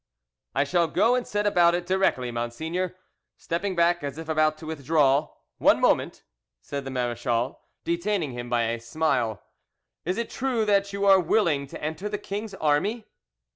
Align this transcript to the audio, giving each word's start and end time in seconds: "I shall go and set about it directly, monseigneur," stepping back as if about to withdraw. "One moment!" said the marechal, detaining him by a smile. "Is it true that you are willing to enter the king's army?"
"I 0.55 0.63
shall 0.63 0.87
go 0.87 1.13
and 1.13 1.27
set 1.27 1.45
about 1.45 1.75
it 1.75 1.85
directly, 1.85 2.31
monseigneur," 2.31 2.95
stepping 3.37 3.75
back 3.75 4.03
as 4.03 4.17
if 4.17 4.27
about 4.27 4.57
to 4.57 4.65
withdraw. 4.65 5.29
"One 5.59 5.79
moment!" 5.79 6.23
said 6.59 6.85
the 6.85 6.89
marechal, 6.89 7.61
detaining 7.83 8.31
him 8.31 8.49
by 8.49 8.63
a 8.63 8.79
smile. 8.79 9.43
"Is 10.03 10.17
it 10.17 10.31
true 10.31 10.65
that 10.65 10.91
you 10.91 11.05
are 11.05 11.19
willing 11.19 11.67
to 11.67 11.83
enter 11.83 12.09
the 12.09 12.17
king's 12.17 12.55
army?" 12.55 13.05